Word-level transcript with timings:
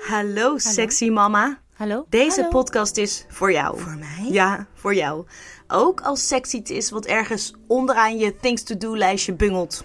Hallo, 0.00 0.58
sexy 0.58 1.08
mama. 1.08 1.60
Hallo? 1.74 2.06
Deze 2.08 2.34
Hallo. 2.34 2.48
podcast 2.48 2.96
is 2.96 3.24
voor 3.28 3.52
jou. 3.52 3.80
Voor 3.80 3.96
mij? 3.98 4.28
Ja, 4.30 4.66
voor 4.74 4.94
jou. 4.94 5.26
Ook 5.68 6.00
als 6.00 6.28
sexy 6.28 6.58
het 6.58 6.70
is 6.70 6.90
wat 6.90 7.06
ergens 7.06 7.54
onderaan 7.66 8.18
je 8.18 8.36
things 8.36 8.62
to 8.62 8.76
do 8.76 8.96
lijstje 8.96 9.34
bungelt. 9.34 9.84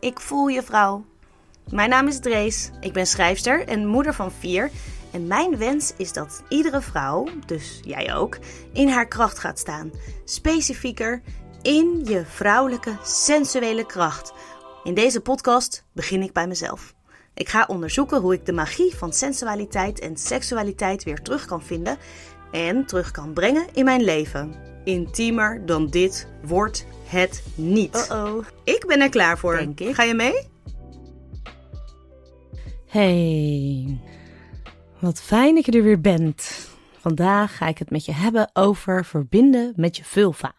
Ik 0.00 0.20
voel 0.20 0.46
je 0.46 0.62
vrouw. 0.62 1.04
Mijn 1.70 1.90
naam 1.90 2.06
is 2.06 2.20
Drees. 2.20 2.70
Ik 2.80 2.92
ben 2.92 3.06
schrijfster 3.06 3.66
en 3.68 3.86
moeder 3.86 4.14
van 4.14 4.32
vier. 4.32 4.70
En 5.12 5.26
mijn 5.26 5.56
wens 5.56 5.92
is 5.96 6.12
dat 6.12 6.42
iedere 6.48 6.80
vrouw, 6.80 7.28
dus 7.46 7.80
jij 7.84 8.14
ook, 8.14 8.38
in 8.72 8.88
haar 8.88 9.08
kracht 9.08 9.38
gaat 9.38 9.58
staan. 9.58 9.90
Specifieker 10.24 11.22
in 11.62 12.04
je 12.04 12.24
vrouwelijke 12.24 12.96
sensuele 13.02 13.86
kracht. 13.86 14.32
In 14.84 14.94
deze 14.94 15.20
podcast 15.20 15.84
begin 15.92 16.22
ik 16.22 16.32
bij 16.32 16.46
mezelf. 16.46 16.96
Ik 17.38 17.48
ga 17.48 17.64
onderzoeken 17.68 18.20
hoe 18.20 18.34
ik 18.34 18.46
de 18.46 18.52
magie 18.52 18.96
van 18.96 19.12
sensualiteit 19.12 20.00
en 20.00 20.16
seksualiteit 20.16 21.04
weer 21.04 21.22
terug 21.22 21.44
kan 21.44 21.62
vinden 21.62 21.96
en 22.52 22.86
terug 22.86 23.10
kan 23.10 23.32
brengen 23.32 23.66
in 23.72 23.84
mijn 23.84 24.02
leven. 24.04 24.54
Intiemer 24.84 25.66
dan 25.66 25.86
dit 25.86 26.28
wordt 26.42 26.86
het 27.04 27.42
niet. 27.54 28.08
Uh-oh. 28.10 28.44
Ik 28.64 28.84
ben 28.86 29.00
er 29.00 29.08
klaar 29.08 29.38
voor. 29.38 29.56
Denk 29.56 29.80
ik. 29.80 29.94
Ga 29.94 30.02
je 30.02 30.14
mee? 30.14 30.46
Hey, 32.86 33.98
wat 35.00 35.20
fijn 35.20 35.54
dat 35.54 35.64
je 35.66 35.72
er 35.72 35.82
weer 35.82 36.00
bent. 36.00 36.68
Vandaag 36.98 37.56
ga 37.56 37.66
ik 37.68 37.78
het 37.78 37.90
met 37.90 38.04
je 38.04 38.12
hebben 38.12 38.50
over 38.52 39.04
verbinden 39.04 39.72
met 39.76 39.96
je 39.96 40.04
vulva. 40.04 40.54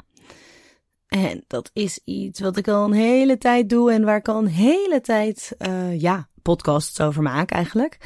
En 1.08 1.44
dat 1.48 1.70
is 1.74 2.00
iets 2.04 2.40
wat 2.40 2.58
ik 2.58 2.68
al 2.68 2.86
een 2.86 2.94
hele 2.94 3.38
tijd 3.38 3.70
doe 3.70 3.92
en 3.92 4.04
waar 4.04 4.18
ik 4.18 4.28
al 4.28 4.38
een 4.38 4.48
hele 4.48 5.02
tijd, 5.02 5.56
eh, 5.58 6.02
ja, 6.02 6.29
podcasts 6.42 7.02
over 7.02 7.22
maak 7.22 7.52
eigenlijk. 7.52 7.98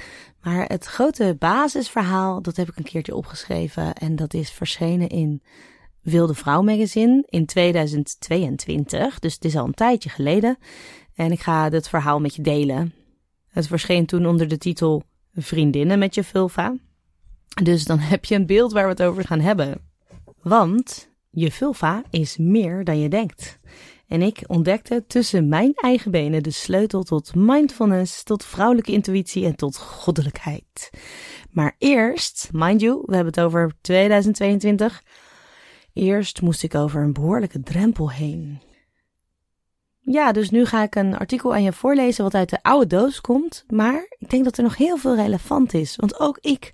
Maar 0.42 0.66
het 0.68 0.86
grote 0.86 1.36
basisverhaal, 1.40 2.42
dat 2.42 2.56
heb 2.56 2.70
ik 2.70 2.78
een 2.78 2.84
keertje 2.84 3.16
opgeschreven 3.16 3.94
en 3.94 4.16
dat 4.16 4.34
is 4.34 4.52
verschenen 4.52 5.10
in 5.10 5.42
Wilde 6.02 6.34
Vrouw 6.34 6.62
Magazine 6.62 7.24
in 7.26 7.46
2022. 7.46 9.20
Dus 9.20 9.34
het 9.34 9.46
is 9.46 9.56
al 9.56 9.66
een 9.66 9.74
tijdje 9.74 10.10
geleden. 10.10 10.58
En 11.16 11.32
ik 11.32 11.40
ga 11.40 11.70
het 11.70 11.90
verhaal 11.90 12.20
met 12.20 12.36
je 12.36 12.42
delen. 12.42 12.94
Het 13.50 13.68
verscheen 13.68 14.06
toen 14.06 14.26
onder 14.26 14.48
de 14.48 14.58
titel 14.58 15.04
Vriendinnen 15.36 16.00
met 16.00 16.16
je 16.16 16.24
vulva. 16.24 16.76
Dus 17.64 17.84
dan 17.84 18.00
heb 18.00 18.26
je 18.26 18.36
een 18.36 18.46
beeld 18.46 18.72
waar 18.72 18.84
we 18.84 18.90
het 18.90 19.04
over 19.04 19.26
gaan 19.26 19.40
hebben. 19.40 19.82
Want 20.42 21.10
je 21.30 21.52
vulva 21.52 22.04
is 22.10 22.38
meer 22.38 22.84
dan 22.84 23.00
je 23.00 23.10
denkt. 23.10 23.60
En 24.14 24.22
ik 24.22 24.44
ontdekte 24.48 25.04
tussen 25.08 25.48
mijn 25.48 25.74
eigen 25.74 26.12
benen 26.12 26.44
de 26.44 26.52
sleutel 26.52 27.04
tot 27.04 27.36
mindfulness, 27.36 28.24
tot 28.24 28.46
vrouwelijke 28.46 28.92
intuïtie 28.92 29.46
en 29.46 29.56
tot 29.56 29.78
goddelijkheid. 29.78 30.90
Maar 31.52 31.76
eerst, 31.78 32.50
mind 32.52 32.82
you, 32.82 33.04
we 33.06 33.16
hebben 33.16 33.34
het 33.34 33.44
over 33.44 33.72
2022. 33.82 35.04
Eerst 35.94 36.42
moest 36.42 36.64
ik 36.64 36.76
over 36.76 37.02
een 37.02 37.14
behoorlijke 37.14 37.60
drempel 37.60 38.12
heen. 38.12 38.62
Ja, 40.00 40.32
dus 40.32 40.50
nu 40.50 40.66
ga 40.66 40.84
ik 40.84 40.96
een 40.96 41.18
artikel 41.18 41.54
aan 41.54 41.64
je 41.64 41.74
voorlezen 41.74 42.24
wat 42.24 42.36
uit 42.36 42.50
de 42.50 42.64
oude 42.64 42.88
doos 42.88 43.22
komt. 43.22 43.64
Maar 43.68 44.06
ik 44.18 44.30
denk 44.30 44.44
dat 44.44 44.58
er 44.58 44.64
nog 44.64 44.78
heel 44.78 44.98
veel 44.98 45.16
relevant 45.16 45.74
is. 45.74 45.96
Want 45.96 46.20
ook 46.20 46.38
ik, 46.42 46.72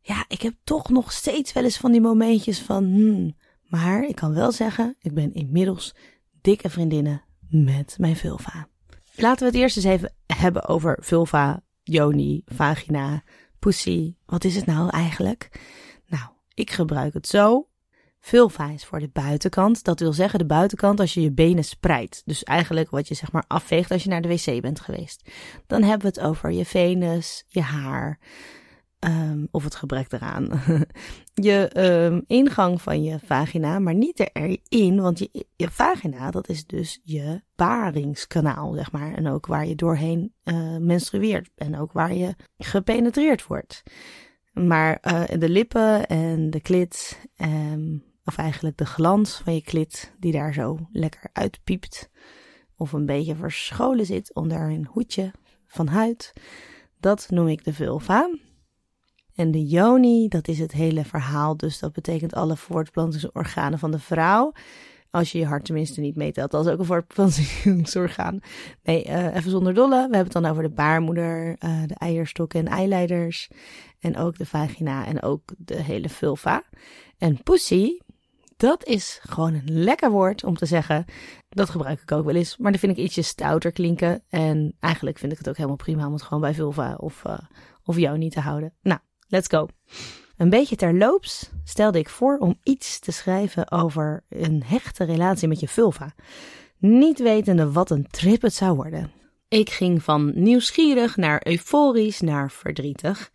ja, 0.00 0.24
ik 0.28 0.42
heb 0.42 0.54
toch 0.64 0.88
nog 0.88 1.12
steeds 1.12 1.52
wel 1.52 1.64
eens 1.64 1.78
van 1.78 1.92
die 1.92 2.00
momentjes 2.00 2.60
van, 2.60 2.84
hmm. 2.84 3.34
Maar 3.74 4.02
ik 4.02 4.14
kan 4.14 4.34
wel 4.34 4.52
zeggen, 4.52 4.96
ik 5.00 5.14
ben 5.14 5.34
inmiddels 5.34 5.94
dikke 6.44 6.70
vriendinnen 6.70 7.22
met 7.48 7.94
mijn 7.98 8.16
vulva. 8.16 8.68
Laten 9.16 9.38
we 9.38 9.52
het 9.52 9.54
eerst 9.54 9.76
eens 9.76 9.86
even 9.86 10.12
hebben 10.26 10.68
over 10.68 10.98
vulva, 11.00 11.62
yoni, 11.82 12.42
vagina, 12.46 13.22
pussy. 13.58 14.14
Wat 14.26 14.44
is 14.44 14.56
het 14.56 14.66
nou 14.66 14.90
eigenlijk? 14.90 15.50
Nou, 16.06 16.24
ik 16.54 16.70
gebruik 16.70 17.14
het 17.14 17.26
zo. 17.26 17.68
Vulva 18.20 18.70
is 18.70 18.84
voor 18.84 19.00
de 19.00 19.10
buitenkant. 19.12 19.84
Dat 19.84 20.00
wil 20.00 20.12
zeggen 20.12 20.38
de 20.38 20.46
buitenkant 20.46 21.00
als 21.00 21.14
je 21.14 21.20
je 21.20 21.32
benen 21.32 21.64
spreidt. 21.64 22.22
Dus 22.24 22.42
eigenlijk 22.42 22.90
wat 22.90 23.08
je 23.08 23.14
zeg 23.14 23.32
maar 23.32 23.44
afveegt 23.46 23.90
als 23.90 24.02
je 24.02 24.08
naar 24.08 24.22
de 24.22 24.28
wc 24.28 24.60
bent 24.60 24.80
geweest. 24.80 25.30
Dan 25.66 25.82
hebben 25.82 26.12
we 26.12 26.20
het 26.20 26.28
over 26.28 26.50
je 26.52 26.64
venus, 26.64 27.44
je 27.48 27.60
haar. 27.60 28.18
Ehm, 29.04 29.44
of 29.50 29.64
het 29.64 29.74
gebrek 29.74 30.12
eraan. 30.12 30.48
je 31.48 31.68
ehm, 31.68 32.20
ingang 32.26 32.82
van 32.82 33.02
je 33.02 33.18
vagina, 33.24 33.78
maar 33.78 33.94
niet 33.94 34.30
erin. 34.32 35.00
Want 35.00 35.18
je, 35.18 35.46
je 35.56 35.70
vagina, 35.70 36.30
dat 36.30 36.48
is 36.48 36.66
dus 36.66 37.00
je 37.02 37.42
baringskanaal, 37.56 38.72
zeg 38.72 38.92
maar. 38.92 39.14
En 39.14 39.28
ook 39.28 39.46
waar 39.46 39.66
je 39.66 39.74
doorheen 39.74 40.34
eh, 40.42 40.76
menstrueert. 40.76 41.50
En 41.54 41.78
ook 41.78 41.92
waar 41.92 42.14
je 42.14 42.34
gepenetreerd 42.58 43.46
wordt. 43.46 43.82
Maar 44.52 44.98
eh, 45.00 45.22
de 45.38 45.48
lippen 45.48 46.06
en 46.06 46.50
de 46.50 46.60
klit, 46.60 47.20
ehm, 47.36 47.98
of 48.24 48.36
eigenlijk 48.36 48.76
de 48.76 48.86
glans 48.86 49.40
van 49.44 49.54
je 49.54 49.62
klit, 49.62 50.14
die 50.18 50.32
daar 50.32 50.52
zo 50.52 50.78
lekker 50.92 51.30
uitpiept, 51.32 52.10
of 52.76 52.92
een 52.92 53.06
beetje 53.06 53.36
verscholen 53.36 54.06
zit 54.06 54.34
onder 54.34 54.60
een 54.60 54.86
hoedje 54.90 55.32
van 55.66 55.86
huid, 55.86 56.32
dat 57.00 57.26
noem 57.30 57.48
ik 57.48 57.64
de 57.64 57.72
vulva. 57.72 58.30
En 59.34 59.50
de 59.50 59.66
yoni, 59.66 60.28
dat 60.28 60.48
is 60.48 60.58
het 60.58 60.72
hele 60.72 61.04
verhaal, 61.04 61.56
dus 61.56 61.78
dat 61.78 61.92
betekent 61.92 62.34
alle 62.34 62.56
voortplantingsorganen 62.56 63.78
van 63.78 63.90
de 63.90 63.98
vrouw. 63.98 64.52
Als 65.10 65.32
je 65.32 65.38
je 65.38 65.46
hart 65.46 65.64
tenminste 65.64 66.00
niet 66.00 66.16
meetelt, 66.16 66.50
dat 66.50 66.66
is 66.66 66.72
ook 66.72 66.78
een 66.78 66.84
voortplantingsorgaan. 66.84 68.40
Nee, 68.82 69.04
eh, 69.04 69.34
even 69.34 69.50
zonder 69.50 69.74
dolle. 69.74 69.96
We 69.96 70.00
hebben 70.00 70.18
het 70.18 70.32
dan 70.32 70.46
over 70.46 70.62
de 70.62 70.70
baarmoeder, 70.70 71.56
eh, 71.58 71.82
de 71.86 71.94
eierstokken 71.94 72.60
en 72.60 72.66
eileiders. 72.66 73.50
En 73.98 74.16
ook 74.16 74.38
de 74.38 74.46
vagina 74.46 75.06
en 75.06 75.22
ook 75.22 75.42
de 75.58 75.82
hele 75.82 76.08
vulva. 76.08 76.62
En 77.18 77.42
pussy, 77.42 77.98
dat 78.56 78.84
is 78.86 79.20
gewoon 79.22 79.54
een 79.54 79.82
lekker 79.82 80.10
woord 80.10 80.44
om 80.44 80.56
te 80.56 80.66
zeggen. 80.66 81.04
Dat 81.48 81.70
gebruik 81.70 82.00
ik 82.00 82.12
ook 82.12 82.24
wel 82.24 82.34
eens, 82.34 82.56
maar 82.56 82.72
dat 82.72 82.80
vind 82.80 82.98
ik 82.98 83.04
ietsje 83.04 83.22
stouter 83.22 83.72
klinken. 83.72 84.22
En 84.28 84.76
eigenlijk 84.80 85.18
vind 85.18 85.32
ik 85.32 85.38
het 85.38 85.48
ook 85.48 85.56
helemaal 85.56 85.76
prima 85.76 86.06
om 86.06 86.12
het 86.12 86.22
gewoon 86.22 86.42
bij 86.42 86.54
vulva 86.54 86.94
of, 86.94 87.24
eh, 87.24 87.38
of 87.84 87.96
jou 87.96 88.18
niet 88.18 88.32
te 88.32 88.40
houden. 88.40 88.72
Nou, 88.82 89.00
let's 89.34 89.48
go. 89.48 89.68
Een 90.36 90.50
beetje 90.50 90.76
terloops 90.76 91.50
stelde 91.64 91.98
ik 91.98 92.08
voor 92.08 92.38
om 92.38 92.58
iets 92.62 92.98
te 92.98 93.12
schrijven 93.12 93.70
over 93.70 94.24
een 94.28 94.62
hechte 94.66 95.04
relatie 95.04 95.48
met 95.48 95.60
je 95.60 95.68
vulva. 95.68 96.14
Niet 96.78 97.18
wetende 97.18 97.72
wat 97.72 97.90
een 97.90 98.06
trip 98.10 98.42
het 98.42 98.54
zou 98.54 98.76
worden. 98.76 99.12
Ik 99.48 99.70
ging 99.70 100.02
van 100.02 100.32
nieuwsgierig 100.34 101.16
naar 101.16 101.46
euforisch 101.46 102.20
naar 102.20 102.50
verdrietig 102.50 103.30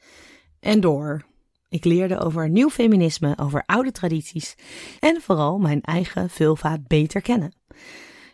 en 0.60 0.80
door. 0.80 1.26
Ik 1.70 1.86
leerde 1.86 2.20
over 2.20 2.50
nieuw 2.50 2.70
feminisme, 2.70 3.38
over 3.38 3.64
oude 3.66 3.92
tradities 3.92 4.56
en 5.00 5.22
vooral 5.22 5.58
mijn 5.58 5.82
eigen 5.82 6.30
vulva 6.30 6.78
beter 6.88 7.22
kennen. 7.22 7.54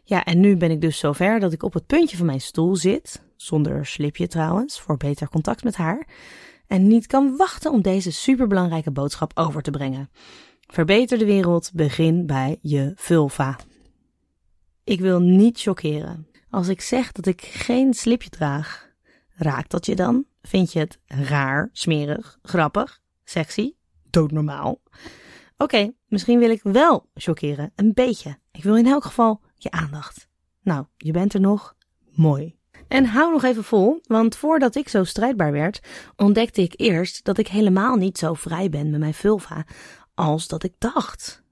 Ja, 0.03 0.23
en 0.23 0.39
nu 0.39 0.57
ben 0.57 0.71
ik 0.71 0.81
dus 0.81 0.97
zover 0.97 1.39
dat 1.39 1.53
ik 1.53 1.63
op 1.63 1.73
het 1.73 1.85
puntje 1.85 2.17
van 2.17 2.25
mijn 2.25 2.41
stoel 2.41 2.75
zit, 2.75 3.21
zonder 3.35 3.85
slipje 3.85 4.27
trouwens, 4.27 4.79
voor 4.79 4.97
beter 4.97 5.29
contact 5.29 5.63
met 5.63 5.75
haar, 5.75 6.07
en 6.67 6.87
niet 6.87 7.07
kan 7.07 7.35
wachten 7.37 7.71
om 7.71 7.81
deze 7.81 8.11
superbelangrijke 8.11 8.91
boodschap 8.91 9.31
over 9.35 9.61
te 9.61 9.71
brengen. 9.71 10.09
Verbeter 10.67 11.17
de 11.17 11.25
wereld, 11.25 11.71
begin 11.73 12.25
bij 12.25 12.59
je 12.61 12.91
vulva. 12.95 13.59
Ik 14.83 14.99
wil 14.99 15.19
niet 15.19 15.61
chockeren. 15.61 16.27
Als 16.49 16.67
ik 16.67 16.81
zeg 16.81 17.11
dat 17.11 17.25
ik 17.25 17.41
geen 17.41 17.93
slipje 17.93 18.29
draag, 18.29 18.89
raakt 19.29 19.71
dat 19.71 19.85
je 19.85 19.95
dan? 19.95 20.25
Vind 20.41 20.73
je 20.73 20.79
het 20.79 20.99
raar, 21.05 21.69
smerig, 21.71 22.39
grappig, 22.41 23.01
sexy, 23.23 23.73
doodnormaal? 24.09 24.81
Oké, 25.57 25.93
misschien 26.07 26.39
wil 26.39 26.49
ik 26.49 26.63
wel 26.63 27.09
chockeren, 27.13 27.71
een 27.75 27.93
beetje. 27.93 28.37
Ik 28.51 28.63
wil 28.63 28.77
in 28.77 28.87
elk 28.87 29.03
geval 29.03 29.41
je 29.55 29.71
aandacht. 29.71 30.27
Nou, 30.61 30.85
je 30.97 31.11
bent 31.11 31.33
er 31.33 31.39
nog. 31.39 31.75
Mooi. 32.11 32.57
En 32.87 33.05
hou 33.05 33.31
nog 33.31 33.43
even 33.43 33.63
vol, 33.63 33.99
want 34.03 34.35
voordat 34.35 34.75
ik 34.75 34.89
zo 34.89 35.03
strijdbaar 35.03 35.51
werd, 35.51 35.79
ontdekte 36.15 36.61
ik 36.61 36.73
eerst 36.75 37.23
dat 37.23 37.37
ik 37.37 37.47
helemaal 37.47 37.95
niet 37.95 38.17
zo 38.17 38.33
vrij 38.33 38.69
ben 38.69 38.89
met 38.89 38.99
mijn 38.99 39.13
vulva 39.13 39.65
als 40.15 40.47
dat 40.47 40.63
ik 40.63 40.73
dacht. 40.77 41.43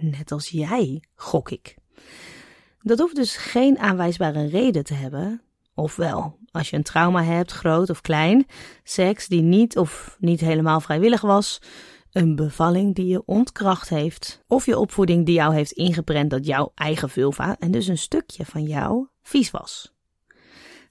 Net 0.00 0.32
als 0.32 0.48
jij, 0.48 1.02
gok 1.14 1.50
ik. 1.50 1.76
Dat 2.82 2.98
hoeft 2.98 3.16
dus 3.16 3.36
geen 3.36 3.78
aanwijsbare 3.78 4.46
reden 4.46 4.84
te 4.84 4.94
hebben. 4.94 5.40
Ofwel, 5.74 6.38
als 6.50 6.70
je 6.70 6.76
een 6.76 6.82
trauma 6.82 7.22
hebt, 7.22 7.52
groot 7.52 7.90
of 7.90 8.00
klein, 8.00 8.46
seks 8.82 9.26
die 9.26 9.42
niet 9.42 9.76
of 9.76 10.16
niet 10.20 10.40
helemaal 10.40 10.80
vrijwillig 10.80 11.20
was, 11.20 11.60
een 12.12 12.36
bevalling 12.36 12.94
die 12.94 13.06
je 13.06 13.24
ontkracht 13.24 13.88
heeft, 13.88 14.44
of 14.46 14.66
je 14.66 14.78
opvoeding 14.78 15.26
die 15.26 15.34
jou 15.34 15.54
heeft 15.54 15.72
ingeprent 15.72 16.30
dat 16.30 16.46
jouw 16.46 16.72
eigen 16.74 17.10
vulva 17.10 17.56
en 17.58 17.70
dus 17.70 17.86
een 17.86 17.98
stukje 17.98 18.44
van 18.44 18.62
jou 18.62 19.06
vies 19.22 19.50
was. 19.50 19.95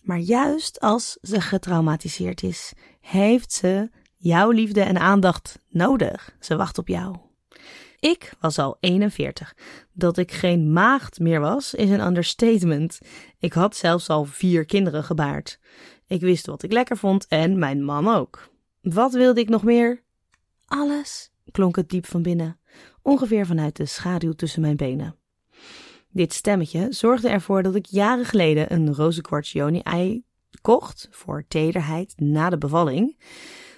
Maar 0.06 0.19
juist 0.19 0.80
als 0.80 1.18
ze 1.22 1.42
getraumatiseerd 1.42 2.44
is, 2.44 2.74
heeft 3.02 3.52
ze 3.52 3.90
jouw 4.18 4.52
liefde 4.52 4.81
en 4.81 4.98
aandacht 4.98 5.60
nodig. 5.69 6.36
Ze 6.40 6.56
wacht 6.56 6.78
op 6.78 6.88
jou. 6.88 7.16
Ik 8.00 8.34
was 8.40 8.60
al 8.60 8.78
41. 8.80 9.56
Dat 9.94 10.18
ik 10.18 10.31
geen 10.31 10.74
maagd 10.74 11.19
meer 11.19 11.40
was, 11.40 11.74
is 11.74 11.90
een 11.90 12.06
understatement. 12.06 13.00
Ik 13.40 13.54
had 13.54 13.75
zelfs 13.75 14.10
al 14.10 14.25
vier 14.25 14.66
kinderen 14.66 15.04
gebaard. 15.04 15.60
Ik 16.08 16.22
wist 16.22 16.46
wat 16.46 16.63
ik 16.63 16.72
lekker 16.72 16.98
vond 16.98 17.28
en 17.28 17.60
mijn 17.60 17.84
man 17.84 18.08
ook. 18.08 18.50
Wat 18.81 19.13
wilde 19.13 19.40
ik 19.40 19.50
nog 19.50 19.63
meer? 19.63 20.04
Alles, 20.66 21.31
klonk 21.51 21.75
het 21.75 21.90
diep 21.90 22.06
van 22.06 22.22
binnen, 22.22 22.60
ongeveer 23.01 23.46
vanuit 23.46 23.75
de 23.75 23.86
schaduw 23.86 24.34
tussen 24.34 24.62
mijn 24.62 24.75
benen. 24.75 25.16
Dit 26.15 26.33
stemmetje 26.33 26.88
zorgde 26.89 27.29
ervoor 27.29 27.63
dat 27.63 27.75
ik 27.75 27.85
jaren 27.85 28.25
geleden 28.25 28.73
een 28.73 28.94
rozenkwarts 28.94 29.51
Joni-ei 29.51 30.23
kocht 30.62 31.07
voor 31.12 31.45
tederheid 31.47 32.13
na 32.17 32.50
de 32.50 32.57
bevalling. 32.57 33.17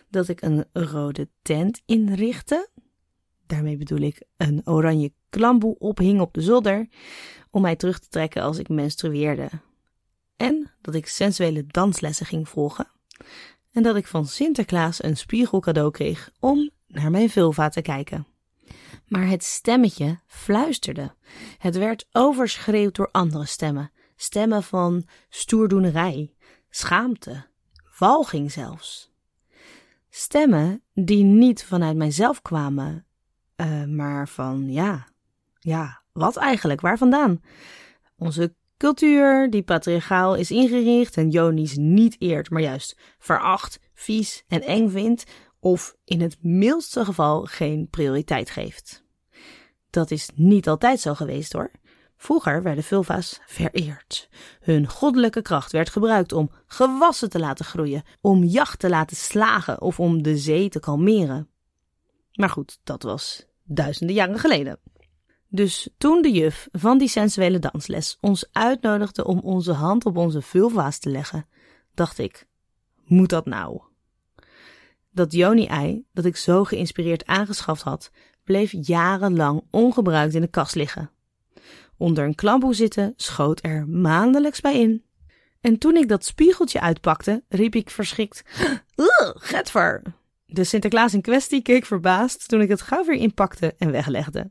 Dat 0.10 0.28
ik 0.28 0.42
een 0.42 0.66
rode 0.74 1.30
tent 1.42 1.82
inrichtte. 1.86 2.70
Daarmee 3.46 3.78
bedoel 3.78 4.00
ik 4.00 4.22
een 4.36 4.62
oranje 4.66 5.14
klamboe 5.30 5.78
ophing 5.78 6.22
op 6.22 6.34
de 6.34 6.42
zolder 6.42 6.88
om 7.52 7.62
mij 7.62 7.76
terug 7.76 8.00
te 8.00 8.10
trekken 8.10 8.42
als 8.42 8.58
ik 8.58 8.70
menstrueerde. 8.70 9.50
En 10.36 10.72
dat 10.82 10.96
ik 10.96 11.08
sensuele 11.08 11.66
danslessen 11.68 12.26
ging 12.26 12.50
volgen. 12.50 12.88
En 13.72 13.84
dat 13.84 13.96
ik 13.96 14.08
van 14.08 14.26
Sinterklaas 14.26 15.04
een 15.04 15.18
spiegel 15.18 15.60
cadeau 15.60 15.92
kreeg 15.92 16.32
om 16.40 16.70
naar 16.88 17.12
mijn 17.12 17.30
vulva 17.30 17.70
te 17.70 17.82
kijken. 17.82 18.28
Maar 19.08 19.28
het 19.28 19.44
stemmetje 19.44 20.20
fluisterde. 20.28 21.14
Het 21.58 21.78
werd 21.78 22.08
overschreeuwd 22.12 22.96
door 22.96 23.10
andere 23.12 23.46
stemmen. 23.46 23.92
Stemmen 24.16 24.64
van 24.64 25.08
stoerdoenerij, 25.30 26.34
schaamte, 26.70 27.46
walging 27.98 28.52
zelfs. 28.52 29.12
Stemmen 30.10 30.82
die 30.94 31.24
niet 31.24 31.64
vanuit 31.64 31.98
mijzelf 31.98 32.42
kwamen, 32.42 33.06
uh, 33.56 33.84
maar 33.84 34.28
van 34.28 34.72
ja, 34.72 35.08
ja, 35.60 36.02
wat 36.14 36.36
eigenlijk? 36.36 36.82
Waar 36.82 36.98
vandaan? 36.98 37.42
Onze 38.16 38.56
cultuur, 38.78 39.50
die 39.50 39.64
patriarchaal 39.64 40.36
is 40.36 40.52
ingericht 40.52 41.18
en 41.18 41.30
Joni's 41.30 41.76
niet 41.76 42.16
eert, 42.20 42.50
maar 42.50 42.62
juist 42.62 42.98
veracht, 43.20 43.80
vies 43.94 44.44
en 44.48 44.62
eng 44.62 44.90
vindt, 44.90 45.24
of 45.60 45.96
in 46.04 46.22
het 46.22 46.38
mildste 46.42 47.06
geval 47.06 47.44
geen 47.46 47.88
prioriteit 47.90 48.50
geeft. 48.50 49.04
Dat 49.90 50.12
is 50.12 50.30
niet 50.36 50.68
altijd 50.68 51.00
zo 51.00 51.14
geweest 51.14 51.54
hoor. 51.54 51.72
Vroeger 52.18 52.64
werden 52.64 52.84
vulva's 52.84 53.40
vereerd. 53.46 54.30
Hun 54.60 54.88
goddelijke 54.88 55.42
kracht 55.42 55.72
werd 55.72 55.90
gebruikt 55.90 56.32
om 56.32 56.52
gewassen 56.66 57.30
te 57.30 57.40
laten 57.40 57.66
groeien, 57.66 58.04
om 58.22 58.44
jacht 58.44 58.80
te 58.80 58.90
laten 58.90 59.18
slagen 59.18 59.82
of 59.82 60.00
om 60.00 60.24
de 60.24 60.38
zee 60.38 60.70
te 60.70 60.80
kalmeren. 60.80 61.50
Maar 62.34 62.50
goed, 62.50 62.80
dat 62.84 63.04
was 63.04 63.46
duizenden 63.64 64.16
jaren 64.16 64.40
geleden. 64.40 64.80
Dus 65.50 65.90
toen 65.98 66.22
de 66.22 66.32
juf 66.32 66.68
van 66.72 66.98
die 66.98 67.08
sensuele 67.08 67.60
dansles 67.60 68.18
ons 68.22 68.50
uitnodigde 68.52 69.26
om 69.26 69.40
onze 69.40 69.72
hand 69.72 70.06
op 70.06 70.18
onze 70.18 70.42
vulva's 70.42 71.00
te 71.00 71.10
leggen, 71.10 71.48
dacht 71.94 72.18
ik: 72.18 72.48
moet 73.06 73.30
dat 73.30 73.46
nou? 73.46 73.82
Dat 75.18 75.32
Joni-ei, 75.32 76.06
dat 76.14 76.26
ik 76.26 76.36
zo 76.36 76.64
geïnspireerd 76.64 77.26
aangeschaft 77.26 77.82
had, 77.82 78.12
bleef 78.44 78.74
jarenlang 78.82 79.64
ongebruikt 79.72 80.34
in 80.34 80.42
de 80.42 80.48
kast 80.48 80.76
liggen. 80.76 81.10
Onder 81.98 82.24
een 82.24 82.36
klamboe 82.36 82.74
zitten 82.74 83.14
schoot 83.16 83.60
er 83.66 83.88
maandelijks 83.88 84.62
bij 84.62 84.80
in. 84.80 85.04
En 85.62 85.78
toen 85.78 85.96
ik 85.96 86.08
dat 86.08 86.26
spiegeltje 86.26 86.82
uitpakte, 86.82 87.44
riep 87.50 87.76
ik 87.76 87.90
verschrikt: 87.90 88.44
Ugh, 88.96 89.32
getver! 89.36 90.02
De 90.46 90.64
Sinterklaas 90.64 91.14
in 91.14 91.22
kwestie 91.22 91.62
keek 91.62 91.86
verbaasd 91.86 92.48
toen 92.48 92.62
ik 92.62 92.70
het 92.70 92.82
gauw 92.82 93.06
weer 93.06 93.20
inpakte 93.20 93.76
en 93.78 93.92
weglegde. 93.92 94.50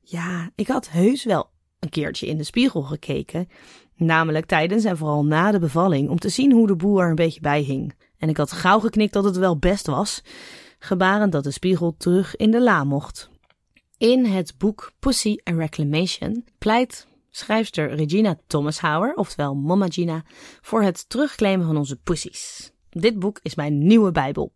Ja, 0.00 0.50
ik 0.54 0.68
had 0.68 0.90
heus 0.90 1.24
wel 1.24 1.50
een 1.78 1.88
keertje 1.88 2.26
in 2.26 2.36
de 2.36 2.44
spiegel 2.44 2.82
gekeken, 2.82 3.48
namelijk 3.96 4.46
tijdens 4.46 4.84
en 4.84 4.96
vooral 4.96 5.24
na 5.24 5.50
de 5.50 5.58
bevalling, 5.58 6.08
om 6.08 6.18
te 6.18 6.28
zien 6.28 6.52
hoe 6.52 6.66
de 6.66 6.76
boel 6.76 7.00
er 7.00 7.08
een 7.08 7.14
beetje 7.14 7.40
bij 7.40 7.60
hing. 7.60 7.94
En 8.20 8.28
ik 8.28 8.36
had 8.36 8.52
gauw 8.52 8.80
geknikt 8.80 9.12
dat 9.12 9.24
het 9.24 9.36
wel 9.36 9.58
best 9.58 9.86
was, 9.86 10.22
gebarend 10.78 11.32
dat 11.32 11.44
de 11.44 11.50
spiegel 11.50 11.94
terug 11.98 12.36
in 12.36 12.50
de 12.50 12.62
la 12.62 12.84
mocht. 12.84 13.30
In 13.98 14.24
het 14.24 14.54
boek 14.58 14.92
Pussy 14.98 15.36
and 15.44 15.58
Reclamation 15.58 16.44
pleit 16.58 17.06
schrijfster 17.30 17.94
Regina 17.94 18.38
Thomashauer, 18.46 19.14
oftewel 19.14 19.54
Mama 19.54 19.86
Gina, 19.88 20.22
voor 20.60 20.82
het 20.82 21.08
terugclaimen 21.08 21.66
van 21.66 21.76
onze 21.76 21.96
pussies. 21.96 22.72
Dit 22.90 23.18
boek 23.18 23.40
is 23.42 23.54
mijn 23.54 23.86
nieuwe 23.86 24.12
Bijbel. 24.12 24.52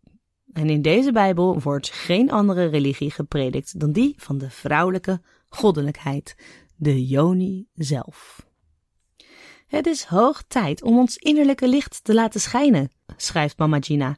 En 0.53 0.71
in 0.71 0.83
deze 0.83 1.13
Bijbel 1.13 1.61
wordt 1.61 1.91
geen 1.91 2.31
andere 2.31 2.67
religie 2.67 3.11
gepredikt 3.11 3.81
dan 3.81 3.93
die 3.93 4.15
van 4.17 4.39
de 4.39 4.51
vrouwelijke 4.51 5.21
goddelijkheid, 5.49 6.37
de 6.77 7.07
Joni 7.07 7.67
zelf. 7.75 8.47
Het 9.75 9.87
is 9.87 10.05
hoog 10.05 10.43
tijd 10.49 10.83
om 10.83 10.99
ons 10.99 11.17
innerlijke 11.17 11.69
licht 11.69 12.05
te 12.05 12.15
laten 12.15 12.41
schijnen, 12.41 12.91
schrijft 13.17 13.59
Mama 13.59 13.81
Gina. 13.81 14.17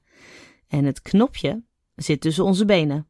En 0.68 0.84
het 0.84 1.02
knopje 1.02 1.62
zit 1.94 2.20
tussen 2.20 2.44
onze 2.44 2.64
benen. 2.64 3.06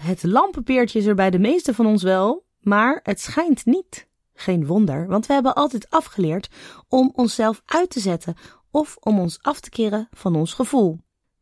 Het 0.00 0.22
lampenpeertje 0.22 0.98
is 0.98 1.06
er 1.06 1.14
bij 1.14 1.30
de 1.30 1.38
meeste 1.38 1.74
van 1.74 1.86
ons 1.86 2.02
wel, 2.02 2.46
maar 2.60 3.00
het 3.02 3.20
schijnt 3.20 3.64
niet. 3.64 4.08
Geen 4.34 4.66
wonder, 4.66 5.06
want 5.06 5.26
we 5.26 5.32
hebben 5.32 5.54
altijd 5.54 5.90
afgeleerd 5.90 6.48
om 6.88 7.12
onszelf 7.14 7.62
uit 7.64 7.90
te 7.90 8.00
zetten 8.00 8.34
of 8.70 8.96
om 9.00 9.18
ons 9.18 9.38
af 9.42 9.60
te 9.60 9.70
keren 9.70 10.08
van 10.10 10.36
ons 10.36 10.52
gevoel. 10.52 10.98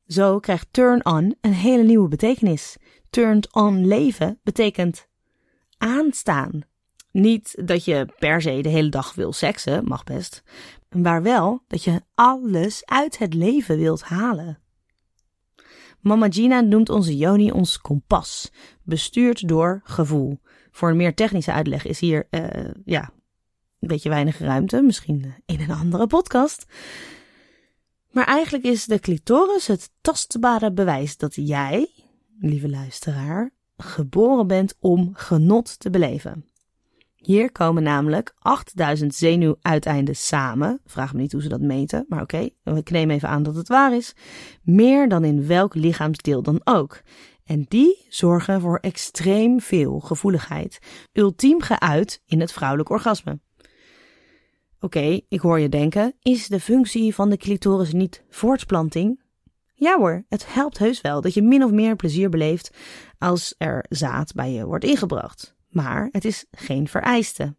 Zo 0.06 0.38
krijgt 0.38 0.68
turn 0.70 1.04
on 1.04 1.34
een 1.40 1.54
hele 1.54 1.82
nieuwe 1.82 2.08
betekenis. 2.08 2.76
Turned 3.10 3.52
on 3.54 3.86
leven 3.86 4.40
betekent 4.42 5.08
aanstaan. 5.78 6.70
Niet 7.12 7.66
dat 7.66 7.84
je 7.84 8.08
per 8.18 8.42
se 8.42 8.60
de 8.62 8.68
hele 8.68 8.88
dag 8.88 9.14
wil 9.14 9.32
seksen, 9.32 9.84
mag 9.84 10.04
best, 10.04 10.42
maar 10.88 11.22
wel 11.22 11.62
dat 11.66 11.84
je 11.84 12.02
alles 12.14 12.84
uit 12.84 13.18
het 13.18 13.34
leven 13.34 13.78
wilt 13.78 14.02
halen. 14.02 14.58
Mama 16.00 16.30
Gina 16.30 16.60
noemt 16.60 16.88
onze 16.88 17.16
Joni 17.16 17.50
ons 17.50 17.80
kompas, 17.80 18.52
bestuurd 18.82 19.48
door 19.48 19.80
gevoel. 19.84 20.38
Voor 20.70 20.90
een 20.90 20.96
meer 20.96 21.14
technische 21.14 21.52
uitleg 21.52 21.86
is 21.86 22.00
hier, 22.00 22.26
uh, 22.30 22.70
ja, 22.84 23.12
een 23.80 23.88
beetje 23.88 24.08
weinig 24.08 24.38
ruimte, 24.38 24.82
misschien 24.82 25.34
in 25.46 25.60
een 25.60 25.70
andere 25.70 26.06
podcast. 26.06 26.66
Maar 28.10 28.26
eigenlijk 28.26 28.64
is 28.64 28.84
de 28.84 28.98
clitoris 28.98 29.66
het 29.66 29.90
tastbare 30.00 30.72
bewijs 30.72 31.16
dat 31.16 31.34
jij, 31.34 31.90
lieve 32.38 32.68
luisteraar, 32.68 33.50
geboren 33.76 34.46
bent 34.46 34.74
om 34.80 35.10
genot 35.12 35.78
te 35.78 35.90
beleven. 35.90 36.51
Hier 37.22 37.52
komen 37.52 37.82
namelijk 37.82 38.34
8000 38.38 39.14
zenuwuiteinden 39.14 40.16
samen. 40.16 40.80
Vraag 40.84 41.14
me 41.14 41.20
niet 41.20 41.32
hoe 41.32 41.42
ze 41.42 41.48
dat 41.48 41.60
meten, 41.60 42.04
maar 42.08 42.22
oké, 42.22 42.48
ik 42.64 42.90
neem 42.90 43.10
even 43.10 43.28
aan 43.28 43.42
dat 43.42 43.56
het 43.56 43.68
waar 43.68 43.94
is. 43.94 44.14
Meer 44.62 45.08
dan 45.08 45.24
in 45.24 45.46
welk 45.46 45.74
lichaamsdeel 45.74 46.42
dan 46.42 46.60
ook. 46.64 47.00
En 47.44 47.66
die 47.68 48.06
zorgen 48.08 48.60
voor 48.60 48.78
extreem 48.78 49.60
veel 49.60 50.00
gevoeligheid, 50.00 50.78
ultiem 51.12 51.60
geuit 51.60 52.22
in 52.26 52.40
het 52.40 52.52
vrouwelijk 52.52 52.90
orgasme. 52.90 53.40
Oké, 54.80 55.20
ik 55.28 55.40
hoor 55.40 55.58
je 55.58 55.68
denken, 55.68 56.14
is 56.22 56.48
de 56.48 56.60
functie 56.60 57.14
van 57.14 57.30
de 57.30 57.36
clitoris 57.36 57.92
niet 57.92 58.24
voortplanting? 58.30 59.22
Ja 59.74 59.96
hoor, 59.98 60.24
het 60.28 60.54
helpt 60.54 60.78
heus 60.78 61.00
wel 61.00 61.20
dat 61.20 61.34
je 61.34 61.42
min 61.42 61.64
of 61.64 61.70
meer 61.70 61.96
plezier 61.96 62.28
beleeft 62.28 62.70
als 63.18 63.54
er 63.58 63.84
zaad 63.88 64.32
bij 64.34 64.52
je 64.52 64.66
wordt 64.66 64.84
ingebracht. 64.84 65.54
Maar 65.72 66.08
het 66.12 66.24
is 66.24 66.44
geen 66.50 66.88
vereiste. 66.88 67.56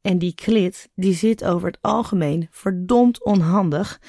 En 0.00 0.18
die 0.18 0.34
klit, 0.34 0.90
die 0.94 1.14
zit 1.14 1.44
over 1.44 1.66
het 1.66 1.78
algemeen 1.80 2.48
verdomd 2.50 3.24
onhandig 3.24 4.00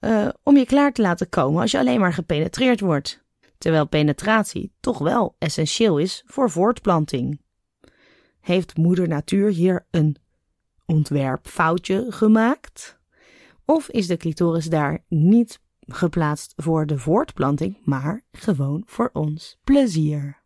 uh, 0.00 0.28
om 0.42 0.56
je 0.56 0.66
klaar 0.66 0.92
te 0.92 1.02
laten 1.02 1.28
komen 1.28 1.60
als 1.60 1.70
je 1.70 1.78
alleen 1.78 2.00
maar 2.00 2.12
gepenetreerd 2.12 2.80
wordt. 2.80 3.24
Terwijl 3.58 3.86
penetratie 3.86 4.72
toch 4.80 4.98
wel 4.98 5.36
essentieel 5.38 5.98
is 5.98 6.22
voor 6.26 6.50
voortplanting. 6.50 7.40
Heeft 8.40 8.76
moeder 8.76 9.08
natuur 9.08 9.50
hier 9.50 9.86
een 9.90 10.16
ontwerpfoutje 10.86 12.06
gemaakt? 12.08 12.98
Of 13.64 13.88
is 13.88 14.06
de 14.06 14.16
clitoris 14.16 14.66
daar 14.66 15.04
niet 15.08 15.60
geplaatst 15.80 16.52
voor 16.56 16.86
de 16.86 16.98
voortplanting, 16.98 17.78
maar 17.84 18.24
gewoon 18.32 18.82
voor 18.86 19.10
ons 19.12 19.58
plezier? 19.64 20.37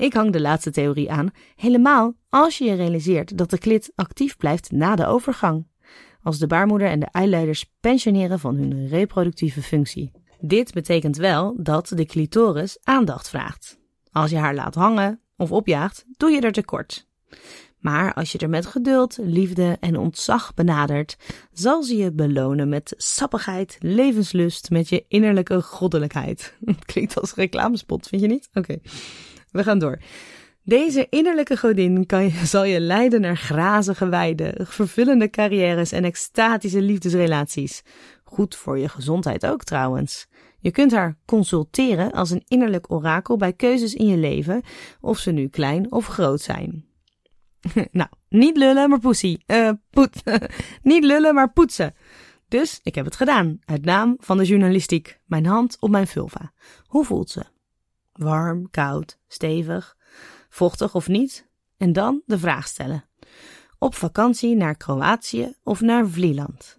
Ik 0.00 0.12
hang 0.12 0.32
de 0.32 0.40
laatste 0.40 0.70
theorie 0.70 1.10
aan, 1.10 1.30
helemaal 1.56 2.14
als 2.28 2.58
je 2.58 2.64
je 2.64 2.74
realiseert 2.74 3.38
dat 3.38 3.50
de 3.50 3.58
klit 3.58 3.92
actief 3.94 4.36
blijft 4.36 4.70
na 4.70 4.96
de 4.96 5.06
overgang. 5.06 5.66
Als 6.22 6.38
de 6.38 6.46
baarmoeder 6.46 6.88
en 6.88 7.00
de 7.00 7.08
eileiders 7.10 7.72
pensioneren 7.80 8.38
van 8.38 8.56
hun 8.56 8.88
reproductieve 8.88 9.62
functie. 9.62 10.12
Dit 10.38 10.72
betekent 10.72 11.16
wel 11.16 11.54
dat 11.58 11.92
de 11.94 12.04
clitoris 12.04 12.78
aandacht 12.82 13.28
vraagt. 13.28 13.78
Als 14.12 14.30
je 14.30 14.36
haar 14.36 14.54
laat 14.54 14.74
hangen 14.74 15.20
of 15.36 15.52
opjaagt, 15.52 16.04
doe 16.16 16.30
je 16.30 16.40
er 16.40 16.52
tekort. 16.52 17.08
Maar 17.78 18.14
als 18.14 18.32
je 18.32 18.38
er 18.38 18.48
met 18.48 18.66
geduld, 18.66 19.18
liefde 19.20 19.76
en 19.80 19.96
ontzag 19.96 20.54
benadert, 20.54 21.16
zal 21.52 21.82
ze 21.82 21.96
je 21.96 22.12
belonen 22.12 22.68
met 22.68 22.94
sappigheid, 22.96 23.76
levenslust, 23.80 24.70
met 24.70 24.88
je 24.88 25.04
innerlijke 25.08 25.62
goddelijkheid. 25.62 26.56
Klinkt 26.92 27.20
als 27.20 27.34
reclamespot, 27.34 28.06
vind 28.06 28.22
je 28.22 28.28
niet? 28.28 28.48
Oké, 28.52 28.78
we 29.52 29.62
gaan 29.62 29.78
door. 29.78 29.98
Deze 30.62 31.06
innerlijke 31.10 31.56
godin 31.56 32.06
kan 32.06 32.24
je, 32.24 32.46
zal 32.46 32.64
je 32.64 32.80
leiden 32.80 33.20
naar 33.20 33.36
grazige 33.36 34.08
weiden, 34.08 34.66
vervullende 34.66 35.30
carrières 35.30 35.92
en 35.92 36.04
extatische 36.04 36.82
liefdesrelaties. 36.82 37.82
Goed 38.24 38.56
voor 38.56 38.78
je 38.78 38.88
gezondheid 38.88 39.46
ook 39.46 39.64
trouwens. 39.64 40.28
Je 40.58 40.70
kunt 40.70 40.92
haar 40.92 41.18
consulteren 41.24 42.12
als 42.12 42.30
een 42.30 42.44
innerlijk 42.48 42.92
orakel 42.92 43.36
bij 43.36 43.52
keuzes 43.52 43.94
in 43.94 44.06
je 44.06 44.16
leven, 44.16 44.62
of 45.00 45.18
ze 45.18 45.30
nu 45.30 45.48
klein 45.48 45.92
of 45.92 46.06
groot 46.06 46.40
zijn. 46.40 46.84
nou, 47.90 48.08
niet 48.28 48.56
lullen, 48.56 48.88
maar 48.88 49.00
poesie. 49.00 49.44
Uh, 49.46 49.70
poet. 49.90 50.22
niet 50.82 51.04
lullen, 51.04 51.34
maar 51.34 51.52
poetsen. 51.52 51.94
Dus 52.48 52.80
ik 52.82 52.94
heb 52.94 53.04
het 53.04 53.16
gedaan, 53.16 53.58
uit 53.64 53.84
naam 53.84 54.16
van 54.18 54.36
de 54.36 54.44
journalistiek. 54.44 55.20
Mijn 55.26 55.46
hand 55.46 55.76
op 55.80 55.90
mijn 55.90 56.06
vulva. 56.06 56.52
Hoe 56.86 57.04
voelt 57.04 57.30
ze? 57.30 57.44
Warm, 58.20 58.70
koud, 58.70 59.18
stevig, 59.28 59.96
vochtig 60.48 60.94
of 60.94 61.08
niet? 61.08 61.46
En 61.76 61.92
dan 61.92 62.22
de 62.26 62.38
vraag 62.38 62.66
stellen. 62.66 63.04
Op 63.78 63.94
vakantie 63.94 64.56
naar 64.56 64.76
Kroatië 64.76 65.54
of 65.62 65.80
naar 65.80 66.08
Vlieland? 66.08 66.78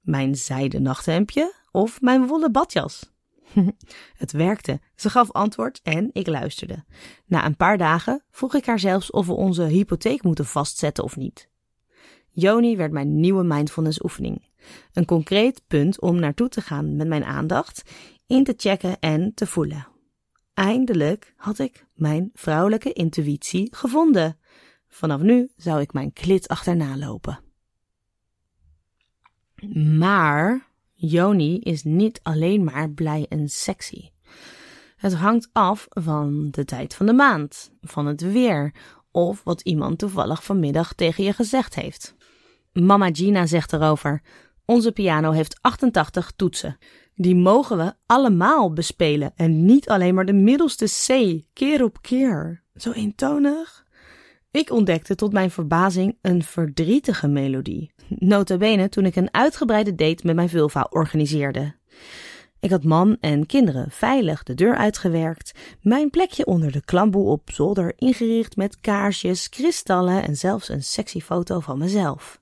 Mijn 0.00 0.34
zijden 0.34 0.82
nachthemdje 0.82 1.54
of 1.70 2.00
mijn 2.00 2.26
wollen 2.26 2.52
badjas? 2.52 3.12
het 4.22 4.32
werkte. 4.32 4.80
Ze 4.96 5.10
gaf 5.10 5.32
antwoord 5.32 5.80
en 5.82 6.10
ik 6.12 6.26
luisterde. 6.26 6.84
Na 7.26 7.44
een 7.44 7.56
paar 7.56 7.78
dagen 7.78 8.22
vroeg 8.30 8.54
ik 8.54 8.66
haar 8.66 8.80
zelfs 8.80 9.10
of 9.10 9.26
we 9.26 9.32
onze 9.32 9.62
hypotheek 9.62 10.22
moeten 10.22 10.46
vastzetten 10.46 11.04
of 11.04 11.16
niet. 11.16 11.48
Joni 12.30 12.76
werd 12.76 12.92
mijn 12.92 13.20
nieuwe 13.20 13.44
mindfulness 13.44 14.02
oefening. 14.02 14.44
Een 14.92 15.04
concreet 15.04 15.62
punt 15.66 16.00
om 16.00 16.18
naartoe 16.18 16.48
te 16.48 16.60
gaan 16.60 16.96
met 16.96 17.08
mijn 17.08 17.24
aandacht, 17.24 17.82
in 18.26 18.44
te 18.44 18.54
checken 18.56 18.96
en 19.00 19.34
te 19.34 19.46
voelen. 19.46 19.94
Eindelijk 20.56 21.34
had 21.36 21.58
ik 21.58 21.86
mijn 21.94 22.30
vrouwelijke 22.34 22.92
intuïtie 22.92 23.74
gevonden. 23.74 24.38
Vanaf 24.88 25.20
nu 25.20 25.50
zou 25.56 25.80
ik 25.80 25.92
mijn 25.92 26.12
klit 26.12 26.48
achterna 26.48 26.96
lopen. 26.96 27.40
Maar 29.98 30.68
Joni 30.94 31.58
is 31.58 31.82
niet 31.82 32.20
alleen 32.22 32.64
maar 32.64 32.90
blij 32.90 33.26
en 33.28 33.48
sexy. 33.48 34.10
Het 34.96 35.14
hangt 35.14 35.48
af 35.52 35.86
van 35.88 36.50
de 36.50 36.64
tijd 36.64 36.94
van 36.94 37.06
de 37.06 37.12
maand, 37.12 37.70
van 37.80 38.06
het 38.06 38.20
weer 38.20 38.74
of 39.10 39.44
wat 39.44 39.60
iemand 39.60 39.98
toevallig 39.98 40.44
vanmiddag 40.44 40.92
tegen 40.92 41.24
je 41.24 41.32
gezegd 41.32 41.74
heeft. 41.74 42.14
Mama 42.72 43.08
Gina 43.12 43.46
zegt 43.46 43.72
erover: 43.72 44.22
Onze 44.64 44.92
piano 44.92 45.30
heeft 45.30 45.58
88 45.60 46.32
toetsen. 46.36 46.78
Die 47.18 47.34
mogen 47.34 47.76
we 47.76 47.94
allemaal 48.06 48.72
bespelen 48.72 49.32
en 49.36 49.64
niet 49.64 49.88
alleen 49.88 50.14
maar 50.14 50.24
de 50.24 50.32
middelste 50.32 50.84
C, 50.84 51.40
keer 51.52 51.84
op 51.84 52.02
keer. 52.02 52.62
Zo 52.74 52.92
eentonig. 52.92 53.86
Ik 54.50 54.70
ontdekte 54.70 55.14
tot 55.14 55.32
mijn 55.32 55.50
verbazing 55.50 56.18
een 56.22 56.42
verdrietige 56.42 57.28
melodie. 57.28 57.92
Notabene 58.08 58.88
toen 58.88 59.06
ik 59.06 59.16
een 59.16 59.34
uitgebreide 59.34 59.94
date 59.94 60.26
met 60.26 60.34
mijn 60.34 60.48
vulva 60.48 60.86
organiseerde. 60.90 61.74
Ik 62.60 62.70
had 62.70 62.84
man 62.84 63.16
en 63.20 63.46
kinderen 63.46 63.90
veilig 63.90 64.42
de 64.42 64.54
deur 64.54 64.76
uitgewerkt, 64.76 65.52
mijn 65.82 66.10
plekje 66.10 66.46
onder 66.46 66.72
de 66.72 66.84
klamboe 66.84 67.26
op 67.26 67.50
zolder 67.50 67.92
ingericht 67.96 68.56
met 68.56 68.80
kaarsjes, 68.80 69.48
kristallen 69.48 70.22
en 70.22 70.36
zelfs 70.36 70.68
een 70.68 70.82
sexy 70.82 71.20
foto 71.20 71.60
van 71.60 71.78
mezelf. 71.78 72.40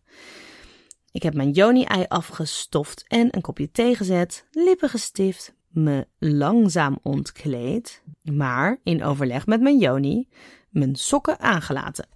Ik 1.15 1.23
heb 1.23 1.35
mijn 1.35 1.51
Joni-ei 1.51 2.05
afgestoft 2.09 3.05
en 3.09 3.29
een 3.31 3.41
kopje 3.41 3.71
thee 3.71 3.95
gezet, 3.95 4.47
lippen 4.51 4.89
gestift, 4.89 5.55
me 5.69 6.07
langzaam 6.19 6.99
ontkleed, 7.03 8.03
maar 8.23 8.81
in 8.83 9.05
overleg 9.05 9.47
met 9.47 9.61
mijn 9.61 9.79
Joni 9.79 10.29
mijn 10.71 10.97
sokken 10.97 11.41
aangelaten. 11.41 12.09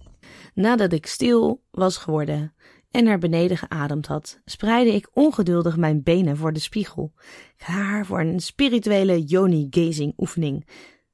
Nadat 0.54 0.92
ik 0.92 1.06
stil 1.06 1.62
was 1.70 1.96
geworden 1.96 2.54
en 2.90 3.04
naar 3.04 3.18
beneden 3.18 3.56
geademd 3.56 4.06
had, 4.06 4.40
spreidde 4.44 4.94
ik 4.94 5.08
ongeduldig 5.12 5.76
mijn 5.76 6.02
benen 6.02 6.36
voor 6.36 6.52
de 6.52 6.60
spiegel. 6.60 7.12
Klaar 7.56 8.06
voor 8.06 8.20
een 8.20 8.40
spirituele 8.40 9.22
Joni-gazing 9.22 10.12
oefening. 10.16 10.68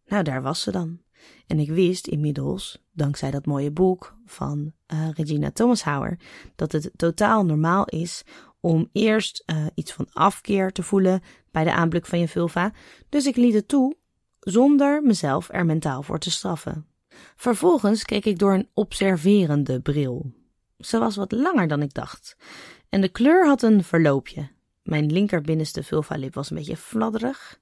Nou, 0.06 0.22
daar 0.22 0.42
was 0.42 0.60
ze 0.60 0.70
dan. 0.70 1.03
En 1.46 1.58
ik 1.58 1.70
wist 1.70 2.06
inmiddels, 2.06 2.82
dankzij 2.92 3.30
dat 3.30 3.46
mooie 3.46 3.70
boek 3.70 4.16
van 4.26 4.72
uh, 4.92 5.08
Regina 5.10 5.50
Thomashauer, 5.50 6.18
dat 6.56 6.72
het 6.72 6.90
totaal 6.96 7.44
normaal 7.44 7.84
is 7.84 8.22
om 8.60 8.88
eerst 8.92 9.42
uh, 9.46 9.66
iets 9.74 9.92
van 9.92 10.06
afkeer 10.12 10.72
te 10.72 10.82
voelen 10.82 11.22
bij 11.50 11.64
de 11.64 11.72
aanblik 11.72 12.06
van 12.06 12.18
je 12.18 12.28
vulva. 12.28 12.72
Dus 13.08 13.26
ik 13.26 13.36
liet 13.36 13.54
het 13.54 13.68
toe, 13.68 13.96
zonder 14.40 15.02
mezelf 15.02 15.48
er 15.52 15.66
mentaal 15.66 16.02
voor 16.02 16.18
te 16.18 16.30
straffen. 16.30 16.86
Vervolgens 17.36 18.04
keek 18.04 18.24
ik 18.24 18.38
door 18.38 18.54
een 18.54 18.68
observerende 18.74 19.80
bril. 19.80 20.32
Ze 20.78 20.98
was 20.98 21.16
wat 21.16 21.32
langer 21.32 21.68
dan 21.68 21.82
ik 21.82 21.94
dacht. 21.94 22.36
En 22.88 23.00
de 23.00 23.08
kleur 23.08 23.46
had 23.46 23.62
een 23.62 23.84
verloopje. 23.84 24.48
Mijn 24.82 25.12
linkerbinnenste 25.12 25.82
vulvalip 25.82 26.34
was 26.34 26.50
een 26.50 26.56
beetje 26.56 26.76
fladderig. 26.76 27.60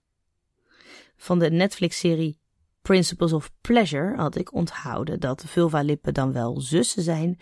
Van 1.17 1.39
de 1.39 1.51
Netflix-serie 1.51 2.39
Principles 2.83 3.33
of 3.33 3.51
Pleasure 3.61 4.17
had 4.17 4.37
ik 4.37 4.55
onthouden 4.55 5.21
dat 5.21 5.45
vulvalippen 5.47 6.15
dan 6.15 6.33
wel 6.33 6.61
zussen 6.61 7.03
zijn, 7.03 7.39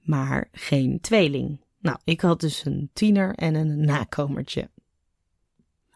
maar 0.00 0.48
geen 0.52 1.00
tweeling. 1.00 1.60
Nou, 1.78 1.98
ik 2.04 2.20
had 2.20 2.40
dus 2.40 2.64
een 2.64 2.90
tiener 2.92 3.34
en 3.34 3.54
een 3.54 3.84
nakomertje. 3.84 4.70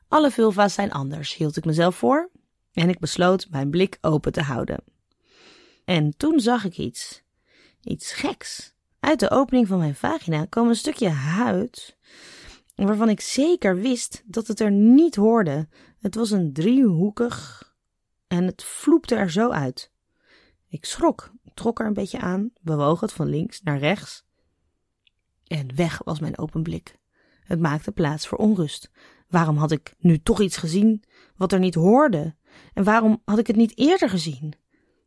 Alle 0.09 0.31
vulva's 0.31 0.75
zijn 0.75 0.93
anders, 0.93 1.35
hield 1.35 1.57
ik 1.57 1.65
mezelf 1.65 1.97
voor, 1.97 2.31
en 2.73 2.89
ik 2.89 2.99
besloot 2.99 3.47
mijn 3.51 3.71
blik 3.71 3.99
open 4.01 4.33
te 4.33 4.43
houden. 4.43 4.85
En 5.85 6.17
toen 6.17 6.41
zag 6.41 6.65
ik 6.65 6.79
iets. 6.79 7.23
Iets 7.83 8.13
geks. 8.13 8.73
Uit 9.01 9.21
de 9.21 9.31
opening 9.31 9.67
van 9.67 9.79
mijn 9.79 9.95
vagina 9.95 10.45
kwam 10.45 10.69
een 10.69 10.75
stukje 10.75 11.09
huid, 11.09 11.97
waarvan 12.75 13.09
ik 13.09 13.21
zeker 13.21 13.77
wist 13.77 14.23
dat 14.27 14.47
het 14.47 14.61
er 14.61 14.71
niet 14.71 15.17
hoorde. 15.17 15.69
Het 15.99 16.15
was 16.15 16.31
een 16.31 16.53
driehoekig 16.53 17.68
en 18.29 18.45
het 18.45 18.65
vloepte 18.65 19.15
er 19.15 19.31
zo 19.31 19.51
uit. 19.51 19.91
Ik 20.69 20.85
schrok, 20.85 21.33
trok 21.55 21.81
er 21.81 21.87
een 21.87 21.93
beetje 21.93 22.21
aan, 22.21 22.51
bewoog 22.61 23.01
het 23.01 23.13
van 23.13 23.27
links 23.27 23.63
naar 23.63 23.79
rechts. 23.79 24.25
En 25.47 25.75
weg 25.75 26.01
was 26.05 26.21
mijn 26.21 26.39
open 26.39 26.63
blik. 26.63 26.99
Het 27.41 27.61
maakte 27.61 27.93
plaats 27.93 28.27
voor 28.27 28.39
onrust. 28.39 28.91
Waarom 29.29 29.57
had 29.57 29.71
ik 29.71 29.95
nu 29.99 30.19
toch 30.19 30.41
iets 30.41 30.57
gezien 30.57 31.05
wat 31.37 31.53
er 31.53 31.59
niet 31.59 31.75
hoorde? 31.75 32.35
En 32.75 32.85
waarom 32.85 33.23
had 33.25 33.39
ik 33.39 33.47
het 33.47 33.57
niet 33.57 33.79
eerder 33.79 34.11
gezien? 34.11 34.55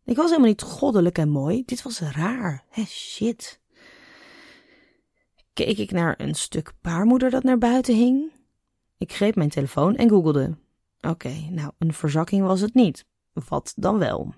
Ik 0.05 0.15
was 0.15 0.29
helemaal 0.29 0.49
niet 0.49 0.61
goddelijk 0.61 1.17
en 1.17 1.29
mooi. 1.29 1.63
Dit 1.65 1.81
was 1.81 1.99
raar. 1.99 2.65
Hé, 2.69 2.83
shit. 2.85 3.59
Keek 5.53 5.77
ik 5.77 5.91
naar 5.91 6.19
een 6.19 6.35
stuk 6.35 6.73
paarmoeder 6.81 7.29
dat 7.29 7.43
naar 7.43 7.57
buiten 7.57 7.95
hing? 7.95 8.31
Ik 8.97 9.13
greep 9.13 9.35
mijn 9.35 9.49
telefoon 9.49 9.95
en 9.95 10.09
googelde. 10.09 10.57
Oké, 11.01 11.47
nou, 11.49 11.71
een 11.77 11.93
verzakking 11.93 12.45
was 12.45 12.61
het 12.61 12.73
niet. 12.73 13.05
Wat 13.33 13.73
dan 13.75 13.97
wel? 13.97 14.33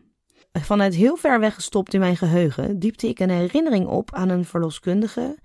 Vanuit 0.60 0.96
heel 0.96 1.16
ver 1.16 1.40
weg 1.40 1.54
gestopt 1.54 1.94
in 1.94 2.00
mijn 2.00 2.18
geheugen 2.18 2.80
diepte 2.80 3.08
ik 3.08 3.20
een 3.20 3.30
herinnering 3.30 3.88
op 3.88 4.14
aan 4.14 4.30
een 4.30 4.46
verloskundige 4.46 5.38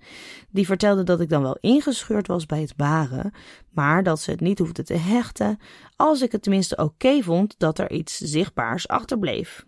die 0.49 0.65
vertelde 0.65 1.03
dat 1.03 1.19
ik 1.19 1.29
dan 1.29 1.41
wel 1.41 1.57
ingescheurd 1.59 2.27
was 2.27 2.45
bij 2.45 2.61
het 2.61 2.75
baren, 2.75 3.31
maar 3.69 4.03
dat 4.03 4.21
ze 4.21 4.31
het 4.31 4.39
niet 4.39 4.59
hoefde 4.59 4.83
te 4.83 4.93
hechten 4.93 5.59
als 5.95 6.21
ik 6.21 6.31
het 6.31 6.41
tenminste 6.41 6.75
oké 6.75 7.21
vond 7.21 7.55
dat 7.57 7.79
er 7.79 7.91
iets 7.91 8.17
zichtbaars 8.17 8.87
achterbleef. 8.87 9.65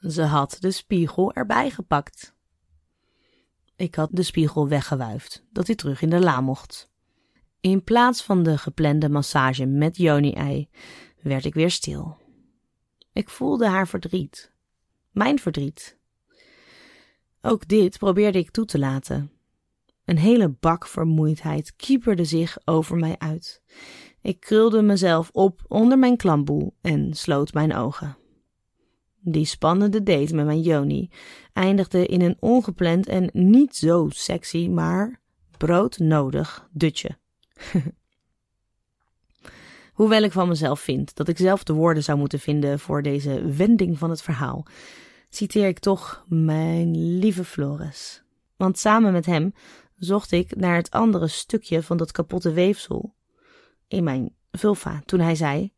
Ze 0.00 0.22
had 0.22 0.56
de 0.60 0.70
spiegel 0.70 1.32
erbij 1.32 1.70
gepakt. 1.70 2.34
Ik 3.76 3.94
had 3.94 4.08
de 4.12 4.22
spiegel 4.22 4.68
weggewuifd, 4.68 5.44
dat 5.50 5.66
hij 5.66 5.76
terug 5.76 6.02
in 6.02 6.10
de 6.10 6.20
la 6.20 6.40
mocht. 6.40 6.90
In 7.60 7.84
plaats 7.84 8.22
van 8.22 8.42
de 8.42 8.58
geplande 8.58 9.08
massage 9.08 9.66
met 9.66 9.96
Joni-ei 9.96 10.68
werd 11.22 11.44
ik 11.44 11.54
weer 11.54 11.70
stil. 11.70 12.22
Ik 13.14 13.28
voelde 13.28 13.66
haar 13.66 13.88
verdriet. 13.88 14.52
Mijn 15.10 15.38
verdriet. 15.38 15.96
Ook 17.42 17.68
dit 17.68 17.98
probeerde 17.98 18.38
ik 18.38 18.50
toe 18.50 18.64
te 18.64 18.78
laten. 18.78 19.30
Een 20.04 20.18
hele 20.18 20.48
bak 20.48 20.86
vermoeidheid 20.86 21.76
kieperde 21.76 22.24
zich 22.24 22.58
over 22.64 22.96
mij 22.96 23.14
uit. 23.18 23.62
Ik 24.20 24.40
krulde 24.40 24.82
mezelf 24.82 25.30
op 25.32 25.64
onder 25.68 25.98
mijn 25.98 26.16
klamboe 26.16 26.72
en 26.80 27.14
sloot 27.14 27.52
mijn 27.52 27.74
ogen. 27.74 28.16
Die 29.20 29.44
spannende 29.44 30.02
date 30.02 30.34
met 30.34 30.44
mijn 30.44 30.60
Joni 30.60 31.10
eindigde 31.52 32.06
in 32.06 32.20
een 32.20 32.36
ongepland 32.40 33.06
en 33.06 33.30
niet 33.32 33.76
zo 33.76 34.08
sexy, 34.10 34.68
maar 34.68 35.20
broodnodig 35.56 36.68
dutje. 36.72 37.18
Hoewel 39.94 40.22
ik 40.22 40.32
van 40.32 40.48
mezelf 40.48 40.80
vind 40.80 41.16
dat 41.16 41.28
ik 41.28 41.38
zelf 41.38 41.64
de 41.64 41.72
woorden 41.72 42.02
zou 42.02 42.18
moeten 42.18 42.40
vinden 42.40 42.78
voor 42.78 43.02
deze 43.02 43.52
wending 43.52 43.98
van 43.98 44.10
het 44.10 44.22
verhaal, 44.22 44.66
citeer 45.28 45.68
ik 45.68 45.78
toch 45.78 46.24
mijn 46.28 47.18
lieve 47.18 47.44
Floris. 47.44 48.22
Want 48.56 48.78
samen 48.78 49.12
met 49.12 49.26
hem 49.26 49.54
zocht 49.96 50.32
ik 50.32 50.56
naar 50.56 50.76
het 50.76 50.90
andere 50.90 51.28
stukje 51.28 51.82
van 51.82 51.96
dat 51.96 52.12
kapotte 52.12 52.52
weefsel 52.52 53.14
in 53.88 54.04
mijn 54.04 54.34
vulva 54.50 55.02
toen 55.04 55.20
hij 55.20 55.34
zei: 55.34 55.72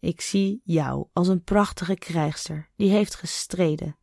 Ik 0.00 0.20
zie 0.20 0.60
jou 0.64 1.06
als 1.12 1.28
een 1.28 1.42
prachtige 1.42 1.94
krijgster 1.94 2.68
die 2.76 2.90
heeft 2.90 3.14
gestreden. 3.14 3.96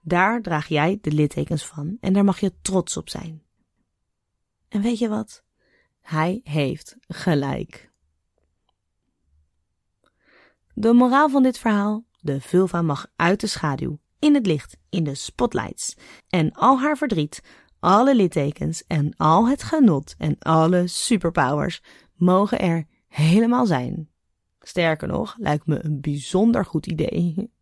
Daar 0.00 0.42
draag 0.42 0.66
jij 0.66 0.98
de 1.00 1.12
littekens 1.12 1.66
van 1.66 1.96
en 2.00 2.12
daar 2.12 2.24
mag 2.24 2.40
je 2.40 2.52
trots 2.62 2.96
op 2.96 3.08
zijn. 3.08 3.42
En 4.68 4.82
weet 4.82 4.98
je 4.98 5.08
wat? 5.08 5.44
Hij 6.00 6.40
heeft 6.42 6.96
gelijk. 7.00 7.92
De 10.74 10.92
moraal 10.92 11.28
van 11.28 11.42
dit 11.42 11.58
verhaal: 11.58 12.04
de 12.20 12.40
vulva 12.40 12.82
mag 12.82 13.06
uit 13.16 13.40
de 13.40 13.46
schaduw, 13.46 13.98
in 14.18 14.34
het 14.34 14.46
licht, 14.46 14.76
in 14.90 15.04
de 15.04 15.14
spotlights. 15.14 15.96
En 16.28 16.52
al 16.52 16.80
haar 16.80 16.96
verdriet, 16.96 17.42
alle 17.80 18.14
littekens 18.14 18.84
en 18.86 19.16
al 19.16 19.48
het 19.48 19.62
genot 19.62 20.14
en 20.18 20.36
alle 20.38 20.86
superpowers 20.86 21.82
mogen 22.14 22.58
er 22.58 22.86
helemaal 23.06 23.66
zijn. 23.66 24.08
Sterker 24.60 25.08
nog, 25.08 25.34
lijkt 25.38 25.66
me 25.66 25.84
een 25.84 26.00
bijzonder 26.00 26.64
goed 26.64 26.86
idee. 26.86 27.34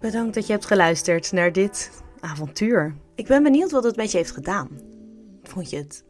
Bedankt 0.00 0.34
dat 0.34 0.46
je 0.46 0.52
hebt 0.52 0.66
geluisterd 0.66 1.32
naar 1.32 1.52
dit 1.52 2.02
avontuur. 2.20 2.96
Ik 3.14 3.26
ben 3.26 3.42
benieuwd 3.42 3.70
wat 3.70 3.84
het 3.84 3.96
met 3.96 4.10
je 4.10 4.16
heeft 4.16 4.30
gedaan. 4.30 4.68
Vond 5.42 5.70
je 5.70 5.76
het 5.76 6.04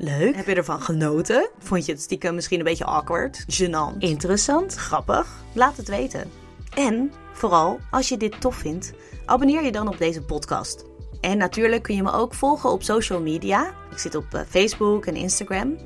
leuk? 0.00 0.36
Heb 0.36 0.46
je 0.46 0.54
ervan 0.54 0.80
genoten? 0.80 1.48
Vond 1.58 1.86
je 1.86 1.92
het 1.92 2.00
stiekem 2.00 2.34
misschien 2.34 2.58
een 2.58 2.64
beetje 2.64 2.84
awkward, 2.84 3.44
gênant, 3.46 3.98
interessant, 3.98 4.74
grappig? 4.74 5.26
Laat 5.52 5.76
het 5.76 5.88
weten. 5.88 6.30
En 6.74 7.12
vooral, 7.32 7.80
als 7.90 8.08
je 8.08 8.16
dit 8.16 8.40
tof 8.40 8.56
vindt, 8.56 8.92
abonneer 9.26 9.64
je 9.64 9.72
dan 9.72 9.88
op 9.88 9.98
deze 9.98 10.22
podcast. 10.22 10.84
En 11.20 11.38
natuurlijk 11.38 11.82
kun 11.82 11.94
je 11.94 12.02
me 12.02 12.12
ook 12.12 12.34
volgen 12.34 12.70
op 12.70 12.82
social 12.82 13.20
media. 13.20 13.74
Ik 13.90 13.98
zit 13.98 14.14
op 14.14 14.34
eh, 14.34 14.40
Facebook 14.48 15.06
en 15.06 15.16
Instagram. 15.16 15.76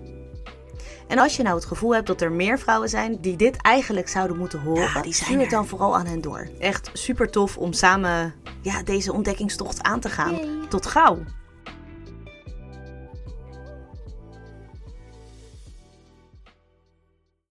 En 1.08 1.18
als 1.18 1.36
je 1.36 1.42
nou 1.42 1.56
het 1.56 1.64
gevoel 1.64 1.94
hebt 1.94 2.06
dat 2.06 2.20
er 2.20 2.32
meer 2.32 2.58
vrouwen 2.58 2.88
zijn 2.88 3.20
die 3.20 3.36
dit 3.36 3.56
eigenlijk 3.56 4.08
zouden 4.08 4.36
moeten 4.36 4.60
horen, 4.60 5.02
die 5.02 5.14
stuur 5.14 5.40
het 5.40 5.50
dan 5.50 5.66
vooral 5.66 5.96
aan 5.96 6.06
hen 6.06 6.20
door. 6.20 6.48
Echt 6.58 6.90
super 6.92 7.30
tof 7.30 7.56
om 7.56 7.72
samen 7.72 8.34
ja, 8.60 8.82
deze 8.82 9.12
ontdekkingstocht 9.12 9.82
aan 9.82 10.00
te 10.00 10.08
gaan. 10.08 10.38
Tot 10.68 10.86
gauw! 10.86 11.18